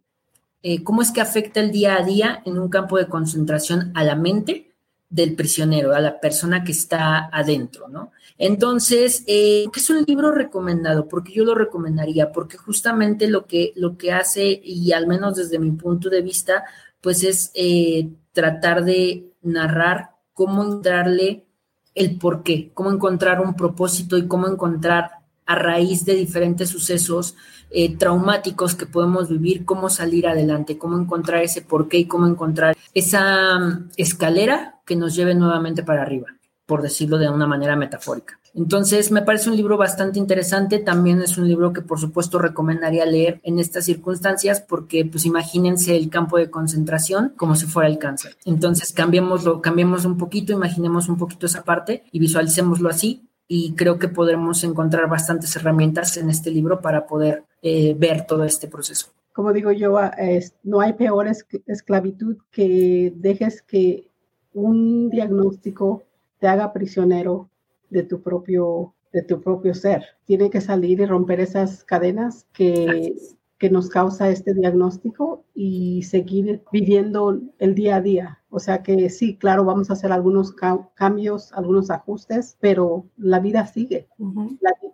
eh, 0.63 0.85
cómo 0.85 1.03
es 1.03 1.11
que 1.11 1.21
afecta 1.21 1.59
el 1.59 1.73
día 1.73 1.97
a 1.97 2.05
día 2.05 2.41
en 2.45 2.57
un 2.57 2.69
campo 2.69 2.99
de 2.99 3.09
concentración 3.09 3.91
a 3.97 4.05
la 4.05 4.15
mente 4.15 4.74
del 5.15 5.37
prisionero, 5.37 5.95
a 5.95 6.01
la 6.01 6.19
persona 6.19 6.65
que 6.65 6.73
está 6.73 7.29
adentro, 7.33 7.87
¿no? 7.87 8.11
Entonces, 8.37 9.23
eh, 9.29 9.65
es 9.73 9.89
un 9.89 10.03
libro 10.05 10.33
recomendado, 10.33 11.07
porque 11.07 11.33
yo 11.33 11.45
lo 11.45 11.55
recomendaría, 11.55 12.33
porque 12.33 12.57
justamente 12.57 13.29
lo 13.29 13.47
que, 13.47 13.73
lo 13.77 13.97
que 13.97 14.11
hace, 14.11 14.61
y 14.65 14.91
al 14.91 15.07
menos 15.07 15.37
desde 15.37 15.61
mi 15.61 15.71
punto 15.71 16.11
de 16.11 16.21
vista, 16.21 16.65
pues 17.01 17.23
es 17.23 17.53
eh, 17.55 18.09
tratar 18.33 18.85
de 18.85 19.31
narrar 19.43 20.17
cómo 20.33 20.65
entrarle 20.65 21.47
el 21.95 22.19
por 22.19 22.43
qué, 22.43 22.73
cómo 22.75 22.91
encontrar 22.91 23.41
un 23.41 23.55
propósito 23.55 24.19
y 24.19 24.27
cómo 24.27 24.49
encontrar 24.49 25.13
a 25.47 25.55
raíz 25.55 26.05
de 26.05 26.15
diferentes 26.15 26.71
sucesos 26.71 27.37
eh, 27.71 27.97
traumáticos 27.97 28.75
que 28.75 28.87
podemos 28.87 29.29
vivir, 29.29 29.65
cómo 29.65 29.91
salir 29.91 30.27
adelante, 30.27 30.79
cómo 30.79 30.99
encontrar 30.99 31.43
ese 31.43 31.63
porqué 31.63 31.99
y 31.99 32.07
cómo 32.07 32.27
encontrar 32.27 32.77
esa 32.95 33.59
mm, 33.59 33.91
escalera 33.97 34.81
que 34.87 34.97
nos 34.97 35.15
lleve 35.15 35.35
nuevamente 35.35 35.83
para 35.83 36.03
arriba. 36.03 36.29
por 36.67 36.81
decirlo 36.81 37.19
de 37.19 37.29
una 37.29 37.47
manera 37.47 37.77
metafórica. 37.77 38.41
Entonces, 38.55 39.11
me 39.11 39.23
parece 39.23 39.51
un 39.51 39.57
libro 39.57 39.77
bastante 39.77 40.19
interesante. 40.19 40.79
También 40.79 41.21
es 41.21 41.37
un 41.37 41.49
libro 41.49 41.73
que, 41.73 41.83
por 41.83 41.99
supuesto, 41.99 42.39
recomendaría 42.39 43.05
leer 43.05 43.41
en 43.43 43.59
estas 43.59 43.85
circunstancias 43.85 44.65
porque, 44.67 45.05
pues, 45.05 45.27
imagínense 45.27 45.97
el 45.97 46.09
campo 46.09 46.39
de 46.39 46.51
concentración 46.51 47.35
como 47.37 47.57
si 47.57 47.67
fuera 47.67 47.89
el 47.89 47.99
cáncer. 47.99 48.37
Entonces, 48.45 48.93
cambiémoslo, 48.93 49.61
cambiemos 49.61 50.05
un 50.05 50.17
poquito, 50.17 50.53
imaginemos 50.53 51.09
un 51.09 51.19
poquito 51.19 51.47
esa 51.47 51.65
parte 51.65 52.05
y 52.13 52.21
visualicémoslo 52.21 52.89
así. 52.89 53.29
Y 53.47 53.75
creo 53.75 53.99
que 53.99 54.09
podremos 54.09 54.65
encontrar 54.65 55.09
bastantes 55.09 55.55
herramientas 55.57 56.17
en 56.17 56.31
este 56.31 56.51
libro 56.51 56.81
para 56.81 57.07
poder 57.07 57.45
eh, 57.63 57.95
ver 57.99 58.27
todo 58.27 58.45
este 58.45 58.69
proceso. 58.69 59.09
Como 59.33 59.53
digo 59.53 59.73
yo, 59.73 59.99
ah, 59.99 60.15
no 60.63 60.81
hay 60.81 60.93
peor 60.93 61.27
esclavitud 61.67 62.37
que 62.51 63.13
dejes 63.17 63.63
que 63.63 64.09
un 64.53 65.11
diagnóstico 65.11 66.05
te 66.39 66.47
haga 66.47 66.73
prisionero 66.73 67.51
de 67.91 68.05
tu 68.05 68.23
propio, 68.23 68.95
de 69.13 69.23
tu 69.23 69.41
propio 69.41 69.75
ser. 69.75 70.05
Tiene 70.25 70.51
que 70.51 70.61
salir 70.61 71.01
y 71.01 71.07
romper 71.07 71.41
esas 71.41 71.85
cadenas 71.85 72.47
que, 72.53 73.15
que 73.59 73.71
nos 73.71 73.89
causa 73.89 74.31
este 74.31 74.53
diagnóstico 74.55 75.45
y 75.55 76.03
seguir 76.03 76.63
viviendo 76.73 77.41
el 77.59 77.75
día 77.75 77.97
a 77.97 78.01
día. 78.01 78.43
O 78.51 78.59
sea 78.59 78.83
que 78.83 79.09
sí, 79.11 79.37
claro, 79.37 79.65
vamos 79.65 79.91
a 79.91 79.95
hacer 79.95 80.13
algunos 80.13 80.53
cambios, 80.95 81.53
algunos 81.53 81.91
ajustes, 81.91 82.57
pero 82.61 83.07
la 83.17 83.41
vida 83.41 83.67
sigue. 83.67 84.09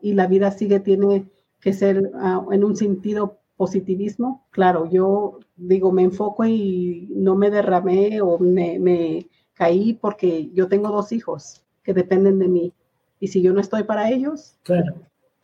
y 0.02 0.14
la 0.14 0.26
vida 0.26 0.50
sigue, 0.50 0.80
tiene 0.80 1.26
que 1.60 1.72
ser 1.72 2.10
ah, 2.14 2.44
en 2.52 2.64
un 2.64 2.76
sentido 2.76 3.38
positivismo. 3.56 4.46
Claro, 4.50 4.88
yo 4.90 5.40
digo, 5.56 5.92
me 5.92 6.02
enfoco 6.02 6.44
y 6.44 7.08
no 7.10 7.34
me 7.34 7.50
derramé 7.50 8.20
o 8.20 8.38
me, 8.38 8.78
me 8.78 9.28
caí 9.54 9.94
porque 9.94 10.50
yo 10.52 10.68
tengo 10.68 10.88
dos 10.88 11.12
hijos 11.12 11.62
que 11.82 11.92
dependen 11.92 12.38
de 12.38 12.48
mí 12.48 12.74
y 13.20 13.28
si 13.28 13.42
yo 13.42 13.52
no 13.52 13.60
estoy 13.60 13.84
para 13.84 14.10
ellos, 14.10 14.56
claro. 14.62 14.94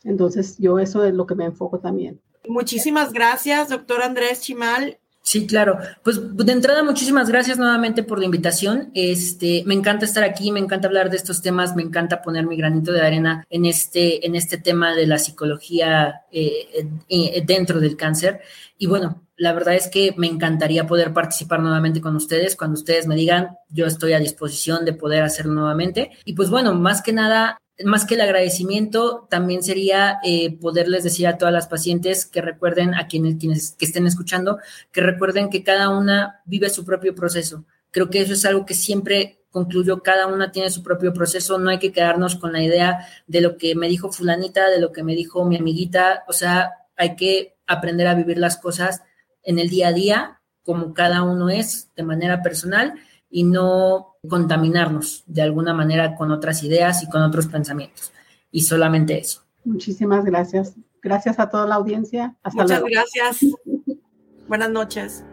entonces 0.02 0.56
yo 0.58 0.78
eso 0.78 1.04
es 1.04 1.14
lo 1.14 1.26
que 1.26 1.34
me 1.34 1.44
enfoco 1.44 1.78
también. 1.78 2.18
Muchísimas 2.48 3.12
gracias, 3.12 3.68
doctor 3.68 4.02
Andrés 4.02 4.40
Chimal. 4.40 4.98
Sí, 5.26 5.44
claro. 5.48 5.80
Pues 6.04 6.20
de 6.36 6.52
entrada, 6.52 6.84
muchísimas 6.84 7.28
gracias 7.28 7.58
nuevamente 7.58 8.04
por 8.04 8.20
la 8.20 8.26
invitación. 8.26 8.92
Este, 8.94 9.64
me 9.66 9.74
encanta 9.74 10.04
estar 10.04 10.22
aquí, 10.22 10.52
me 10.52 10.60
encanta 10.60 10.86
hablar 10.86 11.10
de 11.10 11.16
estos 11.16 11.42
temas, 11.42 11.74
me 11.74 11.82
encanta 11.82 12.22
poner 12.22 12.46
mi 12.46 12.56
granito 12.56 12.92
de 12.92 13.00
arena 13.00 13.44
en 13.50 13.66
este, 13.66 14.24
en 14.24 14.36
este 14.36 14.56
tema 14.56 14.94
de 14.94 15.08
la 15.08 15.18
psicología 15.18 16.20
eh, 16.30 16.86
eh, 17.08 17.42
dentro 17.44 17.80
del 17.80 17.96
cáncer. 17.96 18.40
Y 18.78 18.86
bueno, 18.86 19.20
la 19.36 19.52
verdad 19.52 19.74
es 19.74 19.88
que 19.88 20.14
me 20.16 20.28
encantaría 20.28 20.86
poder 20.86 21.12
participar 21.12 21.58
nuevamente 21.58 22.00
con 22.00 22.14
ustedes. 22.14 22.54
Cuando 22.54 22.78
ustedes 22.78 23.08
me 23.08 23.16
digan, 23.16 23.56
yo 23.68 23.86
estoy 23.86 24.12
a 24.12 24.20
disposición 24.20 24.84
de 24.84 24.92
poder 24.92 25.24
hacerlo 25.24 25.54
nuevamente. 25.54 26.12
Y 26.24 26.34
pues 26.34 26.50
bueno, 26.50 26.72
más 26.74 27.02
que 27.02 27.12
nada, 27.12 27.58
más 27.84 28.06
que 28.06 28.14
el 28.14 28.22
agradecimiento, 28.22 29.26
también 29.30 29.62
sería 29.62 30.18
eh, 30.24 30.56
poderles 30.58 31.04
decir 31.04 31.26
a 31.26 31.36
todas 31.36 31.52
las 31.52 31.66
pacientes 31.66 32.24
que 32.24 32.40
recuerden, 32.40 32.94
a 32.94 33.06
quienes, 33.06 33.36
quienes 33.36 33.72
que 33.72 33.84
estén 33.84 34.06
escuchando, 34.06 34.58
que 34.92 35.02
recuerden 35.02 35.50
que 35.50 35.62
cada 35.62 35.90
una 35.90 36.40
vive 36.46 36.70
su 36.70 36.84
propio 36.84 37.14
proceso. 37.14 37.64
Creo 37.90 38.08
que 38.08 38.20
eso 38.20 38.32
es 38.32 38.44
algo 38.44 38.64
que 38.64 38.74
siempre 38.74 39.44
concluyo, 39.50 40.02
cada 40.02 40.26
una 40.26 40.52
tiene 40.52 40.70
su 40.70 40.82
propio 40.82 41.12
proceso, 41.12 41.58
no 41.58 41.70
hay 41.70 41.78
que 41.78 41.92
quedarnos 41.92 42.36
con 42.36 42.52
la 42.52 42.62
idea 42.62 43.06
de 43.26 43.40
lo 43.40 43.56
que 43.56 43.74
me 43.74 43.88
dijo 43.88 44.12
fulanita, 44.12 44.68
de 44.68 44.80
lo 44.80 44.92
que 44.92 45.02
me 45.02 45.14
dijo 45.14 45.44
mi 45.46 45.56
amiguita, 45.56 46.24
o 46.28 46.32
sea, 46.32 46.72
hay 46.94 47.16
que 47.16 47.56
aprender 47.66 48.06
a 48.06 48.14
vivir 48.14 48.38
las 48.38 48.58
cosas 48.58 49.02
en 49.42 49.58
el 49.58 49.68
día 49.68 49.88
a 49.88 49.92
día, 49.92 50.40
como 50.62 50.92
cada 50.92 51.22
uno 51.22 51.48
es, 51.48 51.90
de 51.94 52.02
manera 52.02 52.42
personal, 52.42 52.94
y 53.30 53.44
no 53.44 54.15
contaminarnos 54.28 55.24
de 55.26 55.42
alguna 55.42 55.74
manera 55.74 56.14
con 56.14 56.30
otras 56.30 56.62
ideas 56.62 57.02
y 57.02 57.08
con 57.08 57.22
otros 57.22 57.46
pensamientos. 57.46 58.12
Y 58.50 58.62
solamente 58.62 59.18
eso. 59.18 59.42
Muchísimas 59.64 60.24
gracias. 60.24 60.74
Gracias 61.02 61.38
a 61.38 61.50
toda 61.50 61.66
la 61.66 61.76
audiencia. 61.76 62.34
Hasta 62.42 62.62
Muchas 62.62 62.82
gracias. 62.84 63.52
Buenas 64.48 64.70
noches. 64.70 65.24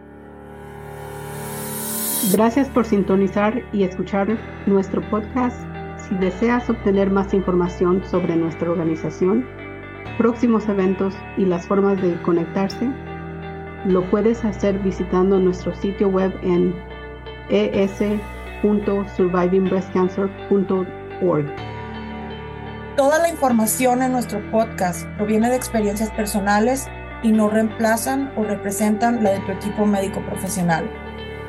Gracias 2.31 2.69
por 2.69 2.85
sintonizar 2.85 3.63
y 3.73 3.83
escuchar 3.83 4.37
nuestro 4.65 5.07
podcast. 5.09 5.57
Si 6.07 6.15
deseas 6.15 6.69
obtener 6.69 7.09
más 7.09 7.33
información 7.33 8.03
sobre 8.09 8.35
nuestra 8.35 8.71
organización, 8.71 9.45
próximos 10.17 10.67
eventos 10.67 11.13
y 11.37 11.45
las 11.45 11.67
formas 11.67 12.01
de 12.01 12.19
conectarse, 12.21 12.89
lo 13.85 14.09
puedes 14.09 14.43
hacer 14.45 14.79
visitando 14.79 15.39
nuestro 15.39 15.75
sitio 15.75 16.07
web 16.07 16.33
en 16.43 16.73
es.survivingbreastcancer.org. 18.63 21.45
Toda 22.95 23.19
la 23.19 23.29
información 23.29 24.03
en 24.03 24.11
nuestro 24.11 24.39
podcast 24.51 25.07
proviene 25.17 25.49
de 25.49 25.55
experiencias 25.55 26.11
personales 26.11 26.87
y 27.23 27.31
no 27.31 27.49
reemplazan 27.49 28.31
o 28.37 28.43
representan 28.43 29.23
la 29.23 29.31
de 29.31 29.39
tu 29.39 29.51
equipo 29.51 29.85
médico 29.85 30.21
profesional. 30.21 30.89